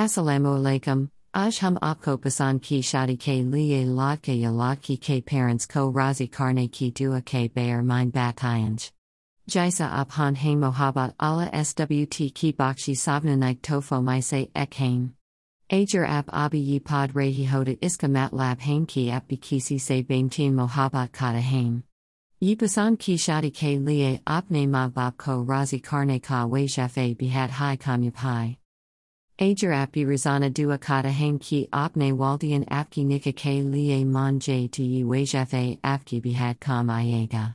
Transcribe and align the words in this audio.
Assalamu 0.00 0.56
alaikum. 0.58 1.10
Aj 1.34 1.58
hum 1.58 1.76
aapko 1.82 2.16
pasan 2.16 2.58
ki 2.62 2.80
shadi 2.80 3.18
ke 3.18 3.34
liye 3.54 3.84
laat 3.86 4.22
ke 4.22 4.34
yalat 4.42 4.80
ki 4.80 4.96
ke 4.96 5.16
parents 5.22 5.66
ko 5.66 5.92
razi 5.92 6.26
karne 6.36 6.72
ki 6.72 6.90
dua 6.90 7.20
ke 7.20 7.52
bayer 7.52 7.82
mine 7.82 8.10
batayanj. 8.10 8.92
Jaisa 9.46 9.90
abhan 10.02 10.36
hain 10.36 10.58
mohabat 10.58 11.12
ala 11.20 11.50
SWT 11.50 12.32
ki 12.32 12.52
bakshi 12.54 12.94
sabna 12.96 13.36
naik 13.36 13.60
tofo 13.60 14.02
maise 14.02 14.48
ek 14.54 14.72
hain. 14.72 15.12
Ajar 15.70 16.08
ap 16.08 16.30
abi 16.32 16.60
yi 16.60 16.78
pod 16.80 17.12
rehi 17.12 17.46
hoda 17.46 17.76
iska 17.80 18.08
matlab 18.08 18.60
hain 18.60 18.86
ki 18.86 19.10
ap 19.10 19.28
bikisi 19.28 19.78
se 19.78 20.02
baintin 20.02 20.54
mohabat 20.54 21.12
kata 21.12 21.42
hain. 21.42 21.82
Yi 22.40 22.56
pasan 22.56 22.98
ki 22.98 23.16
shadi 23.16 23.52
ke 23.52 23.76
liye 23.90 24.22
apne 24.22 24.66
ma 24.66 24.88
bab 24.88 25.18
ko 25.18 25.44
razi 25.44 25.82
karne 25.82 26.22
ka 26.22 26.46
we 26.46 26.64
bihat 26.64 27.50
hai 27.50 27.76
kamyupai. 27.76 28.46
Ajar 28.46 28.59
api 29.40 30.04
razana 30.04 30.52
dua 30.52 30.76
kata 30.76 31.10
hang 31.10 31.38
ki 31.38 31.66
apne 31.72 32.12
waldian 32.12 32.68
apki 32.68 33.06
nika 33.06 33.32
ke 33.32 33.64
liye 33.64 34.04
man 34.04 34.38
j 34.38 34.68
to 34.68 34.82
yi 34.82 35.02
wajafe 35.02 35.80
apki 35.80 36.20
bihad 36.20 36.60
kam 36.60 36.88
iega. 36.88 37.54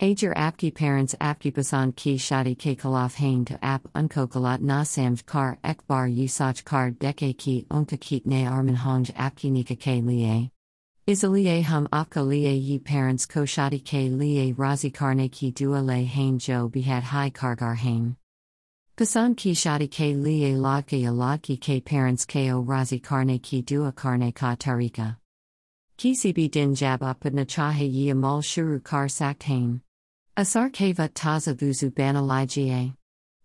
Ajar 0.00 0.34
apki 0.34 0.74
parents 0.74 1.14
apki 1.20 1.52
pasan 1.52 1.94
ki 1.94 2.16
shadi 2.16 2.56
ke 2.56 2.78
kalaf 2.78 3.16
hain 3.16 3.44
to 3.44 3.58
ap 3.62 3.82
unko 3.94 4.26
kalat 4.26 4.62
na 4.62 4.84
samj 4.84 5.26
kar 5.26 5.58
ekbar 5.62 6.08
yi 6.08 6.28
sach 6.28 6.64
kar 6.64 6.92
deke 6.92 7.36
ki 7.36 7.66
unka 7.70 8.00
kit 8.00 8.24
ne 8.24 8.44
arman 8.44 8.76
honj 8.76 9.12
apki 9.12 9.50
nika 9.50 9.76
ke 9.76 10.00
liye. 10.02 10.50
Isaliye 11.06 11.62
hum 11.62 11.88
apka 11.92 12.26
liye 12.26 12.58
yi 12.58 12.78
parents 12.78 13.26
ko 13.26 13.40
shadi 13.40 13.84
ke 13.84 14.08
liye 14.08 14.54
razi 14.54 14.90
karne 14.90 15.30
ki 15.30 15.50
dua 15.50 15.80
le 15.80 16.04
hain 16.04 16.38
jo 16.38 16.70
bihad 16.70 17.02
hai 17.02 17.28
kargar 17.28 17.76
hain. 17.76 18.16
Pasan 18.98 19.36
ki 19.36 19.52
shadi 19.52 19.88
ke 19.88 20.12
liye 20.12 20.56
ladke 20.56 21.04
ladki 21.04 21.56
ke 21.60 21.84
parents 21.84 22.26
ko 22.26 22.64
razi 22.66 23.00
karne 23.00 23.40
ki 23.40 23.62
dua 23.62 23.92
karne 23.92 24.34
ka 24.34 24.56
tarika. 24.56 25.16
Kisi 25.96 26.50
din 26.50 26.74
jab 26.74 26.98
apadna 27.02 27.46
chahe 27.46 27.88
yi 27.88 28.10
amal 28.10 28.42
shuru 28.42 28.82
kar 28.82 29.06
saktain. 29.06 29.82
Asar 30.36 30.70
keva 30.70 31.08
taza 31.10 31.54
vuzu 31.54 31.94
bana 31.94 32.20
ligie. 32.20 32.92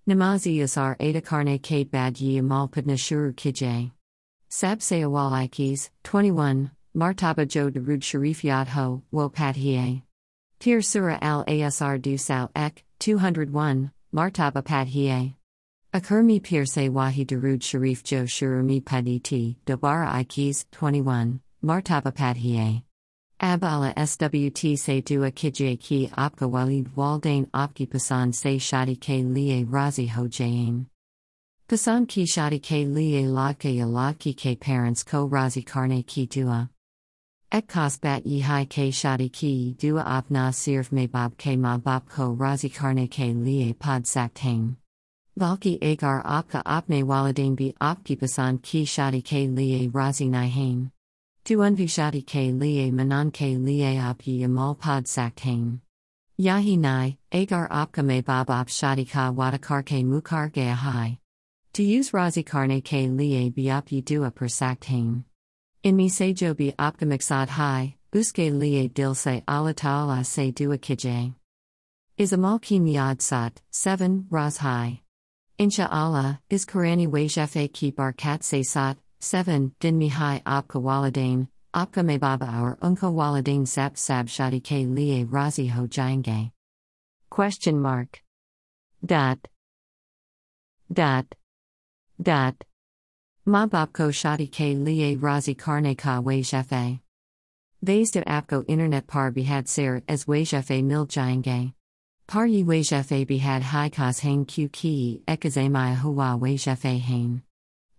Namazi 0.10 0.64
asar 0.64 0.96
ada 1.00 1.22
karne 1.22 1.62
ke 1.62 1.88
bad 1.92 2.20
yi 2.20 2.40
amal 2.40 2.68
padna 2.68 2.96
shuru 2.96 3.32
kije. 3.36 3.92
Sab 4.50 4.80
awal 4.80 5.34
ikis, 5.48 5.92
21, 6.04 6.72
martaba 6.98 7.48
jo 7.48 7.70
darud 7.70 8.02
sharif 8.02 8.42
yad 8.44 8.70
ho, 8.70 9.04
wo 9.12 9.30
pat 9.30 9.56
hiye. 9.56 10.02
Tir 10.60 10.82
surah 10.82 11.20
al 11.22 11.46
asr 11.46 12.02
du 12.02 12.18
sao 12.18 12.50
ek, 12.56 12.84
201, 13.00 13.92
martaba 14.12 14.66
pat 14.66 14.88
hiye. 14.88 15.36
Akurmi 15.94 16.42
Pirse 16.42 16.90
Wahi 16.90 17.24
Darud 17.24 17.62
Sharif 17.62 18.04
Jo 18.04 18.24
Shurumi 18.24 18.82
Paditi, 18.82 19.58
Dobara 19.68 20.10
Ikis, 20.10 20.66
21, 20.72 21.40
Martaba 21.64 22.12
Padhiye. 22.12 22.82
Abala 23.40 23.94
SWT 23.94 24.80
Se 24.80 25.02
Dua 25.02 25.30
Kije 25.30 25.80
Ki 25.80 26.10
Apka 26.18 26.50
Walid 26.50 26.90
Waldain 26.96 27.48
Apki 27.52 27.88
Pasan 27.88 28.34
Se 28.34 28.58
Shadi 28.58 29.00
Ke 29.00 29.24
Liye 29.24 29.68
Razi 29.68 30.10
Ho 30.10 30.28
Jain. 30.28 30.88
Pasan 31.70 32.08
Ki 32.08 32.24
Shadi 32.24 32.60
Ke 32.60 32.88
Liye 32.88 33.26
Ladke 33.26 33.78
Yaladki 33.78 34.36
Ke 34.36 34.60
Parents 34.60 35.04
Ko 35.04 35.30
Razi 35.30 35.64
Karne 35.64 36.04
Ki 36.08 36.26
Dua. 36.26 36.72
Ekkas 37.52 38.02
Bat 38.02 38.26
Yi 38.26 38.40
Hai 38.40 38.66
Ke 38.66 38.90
Shadi 38.90 39.32
Ki 39.32 39.76
Dua 39.78 40.04
Apna 40.04 40.50
Sirf 40.50 40.92
Me 40.92 41.06
Bab 41.06 41.38
Ke 41.38 41.56
Ma 41.56 41.78
Bab 41.78 42.10
Ko 42.10 42.36
Razi 42.36 42.74
Karne 42.74 43.08
Ke 43.08 43.36
Liye 43.36 43.78
Pod 43.78 44.06
Saktang. 44.06 44.78
Valki 45.40 45.80
agar 45.82 46.24
apka 46.24 46.62
apne 46.64 47.04
waladane 47.04 47.56
bi 47.56 47.74
apki 47.82 48.20
pasan 48.20 48.62
ki 48.62 48.86
shadi 48.86 49.24
ke 49.24 49.50
liye 49.50 49.92
razi 49.92 50.30
nahain. 50.30 50.92
Tu 51.44 51.58
unvi 51.58 51.86
shadi 51.86 52.24
ke 52.24 52.54
liye 52.54 52.92
manan 52.92 53.32
ke 53.32 53.58
liye 53.58 54.00
api 54.00 54.42
yamal 54.42 54.78
pod 54.78 55.06
saktain. 55.06 55.80
Yahi 56.38 56.78
nai, 56.78 57.18
agar 57.32 57.68
apka 57.70 58.06
me 58.06 58.22
bab 58.22 58.52
ap 58.52 58.68
shadi 58.68 59.10
ka 59.10 59.32
wadakar 59.34 59.84
ke 59.84 60.04
mukar 60.06 60.54
ge 60.54 60.72
hai. 60.72 61.18
To 61.74 61.84
use 61.84 62.12
razi 62.12 62.46
karne 62.46 62.84
ke 62.84 63.10
liye 63.10 63.54
bi 63.56 63.64
api 63.64 64.02
dua 64.02 64.30
per 64.30 64.46
saktain. 64.46 65.24
In 65.82 65.96
mi 65.96 66.10
sejo 66.10 66.56
bi 66.56 66.76
apka 66.78 67.08
mixad 67.08 67.50
hai, 67.50 67.96
uske 68.14 68.52
liye 68.52 68.94
dil 68.94 69.16
se 69.16 69.42
ala 69.48 69.74
ta'ala 69.74 70.24
se 70.24 70.52
dua 70.52 70.78
kije. 70.78 71.34
Isamal 72.20 72.62
ki 72.62 72.80
miad 72.80 73.20
sat, 73.20 73.60
7, 73.72 74.28
raz 74.30 74.58
hai. 74.58 75.03
Insha'Allah, 75.64 76.40
is 76.50 76.66
Qurani 76.66 77.08
wajafe 77.08 77.72
ki 77.72 77.94
barkat 77.94 78.44
se 78.44 78.64
sat, 78.64 78.98
7, 79.22 79.72
din 79.80 79.98
mihai 79.98 80.44
apka 80.44 80.82
waladain, 80.82 81.48
apka 81.74 82.04
me 82.04 82.18
baba 82.18 82.46
our 82.48 82.76
unka 82.82 83.10
waladain 83.10 83.66
sap 83.66 83.98
sab 83.98 84.28
shadi 84.28 84.62
ke 84.62 84.86
liye 84.86 85.26
razi 85.26 85.70
ho 85.70 85.88
jange. 85.88 86.52
Question 87.30 87.80
mark. 87.80 88.22
Dot. 89.06 89.40
Dot. 90.92 91.28
Dot. 92.22 92.56
Ma 93.46 93.66
babko 93.66 94.12
shadi 94.12 94.52
ke 94.52 94.76
liye 94.76 95.18
razi 95.18 95.56
karne 95.56 95.98
ka 95.98 96.22
wajafe. 96.22 97.00
Vaisda 97.86 98.26
apko 98.26 98.66
internet 98.68 99.08
par 99.08 99.32
bihad 99.32 99.70
ser 99.70 100.04
as 100.10 100.26
wajafe 100.26 100.84
mil 100.84 101.06
jange. 101.06 101.74
Par 102.34 102.48
yi 102.48 102.64
wejefe 102.64 103.28
bihad 103.28 103.62
hai 103.62 103.90
kas 103.90 104.20
hang 104.22 104.44
q 104.46 104.68
ki 104.68 105.22
ekazemai 105.28 105.96
huwa 105.96 106.40
wejefe 106.40 107.00
hain. 107.00 107.44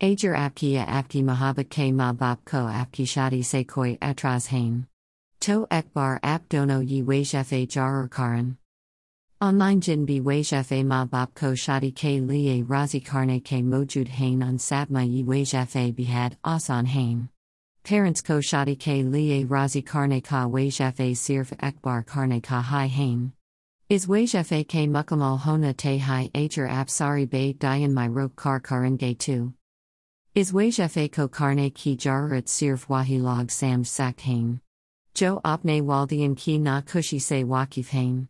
Ajar 0.01 0.35
apkia 0.35 0.85
apki 0.89 1.23
mahabat 1.23 1.69
ke 1.69 1.95
ma 1.95 2.13
ko 2.45 2.63
apki 2.67 3.05
shadi 3.07 3.45
se 3.45 3.63
koi 3.63 3.97
atras 4.03 4.49
hain. 4.49 4.89
To 5.43 5.69
ekbar 5.71 6.19
ap 6.25 6.49
dono 6.49 6.81
yi 6.81 7.05
wejefe 7.05 7.69
jarar 7.69 8.11
karan. 8.11 8.57
Online 9.41 9.81
jin 9.81 10.05
bi 10.05 10.19
wejefe 10.19 10.85
ma 10.85 11.07
ko 11.07 11.53
shadi 11.53 11.95
ke 11.95 12.21
liye 12.21 12.65
razi 12.65 13.01
karne 13.05 13.41
ke 13.41 13.63
mojud 13.63 14.09
hain 14.09 14.43
on 14.43 14.59
sabma 14.59 15.05
yi 15.05 15.23
wejefe 15.23 15.95
bihad 15.95 16.37
asan 16.45 16.87
hain. 16.87 17.29
Parents 17.85 18.21
ko 18.21 18.41
shadi 18.41 18.77
ke 18.77 19.05
liye 19.05 19.47
razi 19.47 19.85
karne 19.85 20.21
ka 20.25 20.49
wejefe 20.49 21.15
sirf 21.15 21.57
ekbar 21.59 22.05
karne 22.05 22.43
ka 22.43 22.61
hai 22.61 22.89
hain. 22.89 23.33
Is 23.95 24.07
wajefe 24.09 24.67
ke 24.67 24.89
mukamal 24.91 25.39
hona 25.39 25.73
te 25.73 25.99
hai 25.99 26.29
ager 26.35 26.67
apsari 26.67 27.31
bay 27.31 27.55
dayan 27.55 27.93
my 27.93 28.09
rok 28.09 28.35
kar 28.35 28.59
karan 28.59 28.97
gay 28.97 29.15
tu. 29.15 29.55
Is 30.35 30.51
wajefe 30.51 31.13
ko 31.13 31.29
karne 31.29 31.73
ki 31.73 31.97
jarat 31.97 32.47
sirf 32.47 32.89
wahi 32.89 33.21
log 33.21 33.53
sam 33.53 33.85
sak 33.85 34.19
hain. 34.19 34.61
Jo 35.15 35.41
opne 35.45 35.81
waldian 35.81 36.37
ki 36.37 36.59
na 36.59 36.81
kushi 36.81 37.21
se 37.21 37.45
wakif 37.45 37.91
hain. 37.91 38.27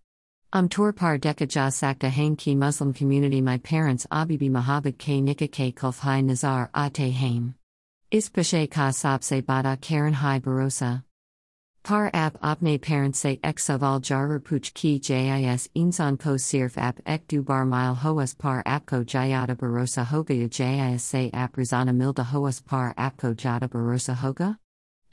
Um 0.53 0.69
tor 0.69 0.93
par 0.93 1.17
deka 1.17 1.49
ja 1.49 1.71
sakta 1.71 2.11
hain 2.11 2.37
ki 2.37 2.55
Muslim 2.57 2.93
community 2.93 3.41
my 3.41 3.57
parents 3.57 4.07
abibi 4.13 4.51
mahabad 4.51 4.99
ke 4.99 5.23
nika 5.23 5.49
ke 5.49 5.75
kulf 5.75 6.01
hai 6.01 6.21
nazar 6.21 6.69
ate 6.75 7.11
hain. 7.11 7.55
Is 8.11 8.29
pashe 8.29 8.71
ka 8.71 8.91
sab 8.91 9.25
se 9.25 9.41
bada 9.41 9.81
karen 9.81 10.13
hai 10.13 10.41
barosa. 10.41 11.05
Par 11.85 12.11
app 12.15 12.41
apne 12.41 12.81
parents 12.81 13.19
say 13.19 13.37
exaval 13.45 14.01
jarar 14.01 14.43
puch 14.43 14.73
ki 14.73 14.99
jis 14.99 15.69
insan 15.77 16.19
ko 16.19 16.37
sirf 16.37 16.79
app 16.79 16.99
ek 17.05 17.29
du 17.29 17.43
bar 17.43 17.67
mile 17.67 17.95
hoas 17.95 18.33
par 18.33 18.63
appko 18.65 19.05
jayata 19.05 19.55
barosa 19.55 20.07
hoga 20.07 20.49
jis 20.49 21.03
say 21.03 21.31
app 21.35 21.57
rizana 21.57 21.95
milda 21.95 22.25
hoas 22.25 22.65
par 22.65 22.95
appko 22.95 23.35
jata 23.37 23.69
barosa 23.69 24.15
hoga? 24.15 24.57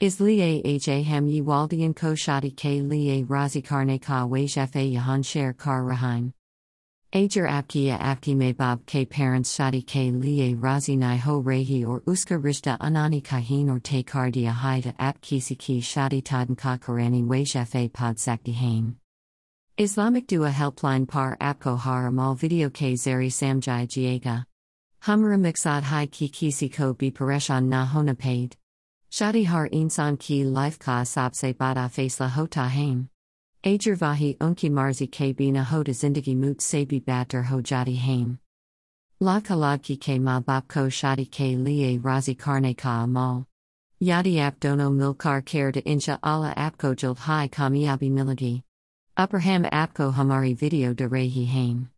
Is 0.00 0.16
liye 0.16 0.62
ha 0.86 1.02
hem 1.02 1.26
yi 1.26 1.42
waldian 1.42 1.94
ko 1.94 2.14
shadi 2.14 2.56
ke 2.56 2.80
liye 2.80 3.26
razi 3.26 3.62
karne 3.62 4.00
ka 4.00 4.26
wajefe 4.26 4.90
yahan 4.94 5.22
share 5.22 5.52
kar 5.52 5.82
rahain. 5.82 6.32
Ajar 7.14 7.46
apkia 7.46 7.98
apki 8.00 8.34
me 8.34 8.52
bab 8.52 8.86
ke 8.86 9.06
parents 9.06 9.54
shadi 9.54 9.84
ke 9.86 10.10
liye 10.10 10.56
razi 10.56 10.96
nai 10.96 11.16
ho 11.16 11.42
rehi 11.42 11.86
or 11.86 12.00
uska 12.12 12.40
rishta 12.40 12.78
anani 12.78 13.22
kahin 13.22 13.68
or 13.68 13.78
te 13.78 14.02
kardia 14.02 14.50
haida 14.50 14.94
ap 14.98 15.20
kisi 15.20 15.58
ki 15.58 15.82
shadi 15.82 16.22
tadan 16.22 16.56
ka 16.56 16.78
karani 16.78 17.22
wajefe 17.22 17.92
pod 17.92 18.16
sakti 18.16 18.54
hain. 18.54 18.96
Islamic 19.76 20.26
dua 20.26 20.48
helpline 20.48 21.06
par 21.06 21.36
apko 21.36 21.78
har 21.78 22.10
mal 22.10 22.34
video 22.34 22.70
ke 22.70 22.94
zeri 22.94 23.28
samjai 23.28 23.86
jiega. 23.86 24.46
Humra 25.02 25.38
mixad 25.38 25.82
hai 25.82 26.06
ki 26.06 26.30
kisi 26.30 26.72
ko 26.72 26.94
bi 26.94 27.10
pareshan 27.10 27.64
na 27.64 27.84
hona 27.84 28.14
paid. 28.16 28.56
Shadi 29.10 29.44
har 29.44 29.68
insan 29.68 30.18
ki 30.18 30.44
life 30.44 30.78
ka 30.78 31.02
sabse 31.02 31.52
bada 31.52 31.90
face 31.90 32.20
la 32.20 32.28
hota 32.28 32.68
hain. 32.68 33.10
Ajar 33.64 33.94
vahi 33.94 34.36
unki 34.38 34.68
marzi 34.68 35.08
ke 35.08 35.36
bina 35.36 35.62
hoda 35.62 35.92
zindagi 35.92 36.36
mut 36.36 36.60
sabi 36.60 36.98
batter 36.98 37.42
ho 37.42 37.62
jadi 37.62 37.96
hain. 37.96 38.40
La 39.20 39.38
kalaki 39.38 40.00
ke 40.00 40.20
ma 40.20 40.40
bapko 40.40 40.88
shadi 40.90 41.30
ke 41.30 41.56
liye 41.56 42.00
razi 42.00 42.36
karne 42.36 42.76
ka 42.76 43.04
amal. 43.04 43.46
Yadi 44.02 44.40
ap 44.40 44.58
dono 44.58 44.90
milkar 44.90 45.44
care 45.44 45.70
to 45.70 45.80
insha 45.82 46.18
Allah 46.24 46.52
apko 46.56 46.96
jild 46.96 47.18
hai 47.18 47.46
kamiyabi 47.46 48.10
milagi. 48.10 48.64
Upperham 49.16 49.62
apko 49.62 50.12
hamari 50.12 50.56
video 50.56 50.92
de 50.92 51.08
rehi 51.08 51.46
hain. 51.46 51.88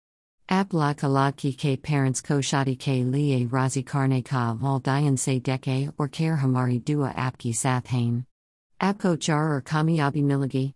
Ap 0.50 0.74
la 0.74 0.92
kalad 0.92 1.36
ki 1.36 1.54
ke 1.54 1.82
parents 1.82 2.20
ko 2.20 2.40
shadi 2.40 2.78
ke 2.78 3.10
liye 3.10 3.48
razi 3.48 3.82
karne 3.82 4.22
ka 4.22 4.52
val 4.52 4.82
dayan 4.82 5.18
se 5.18 5.40
deke 5.40 5.94
or 5.96 6.08
care 6.08 6.36
hamari 6.36 6.84
dua 6.84 7.14
apki 7.16 7.54
sath 7.54 7.86
hain. 7.86 8.26
Apko 8.82 9.18
jar 9.18 9.54
or 9.54 9.62
kamiyabi 9.62 10.22
milagi. 10.22 10.74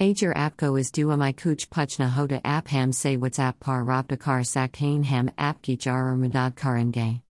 Ager 0.00 0.34
apko 0.34 0.76
is 0.78 0.90
dua 0.90 1.16
my 1.16 1.32
kuch 1.32 1.68
puchna 1.68 2.10
hoda 2.10 2.42
apham 2.42 2.92
say 2.92 3.16
what's 3.16 3.38
ap 3.38 3.60
par 3.60 3.84
rabdakar 3.84 4.42
saktain 4.42 5.04
ham 5.04 5.30
apki 5.38 5.78
jar 5.78 6.12
or 6.12 6.16
madad 6.16 6.56
karenge. 6.56 7.20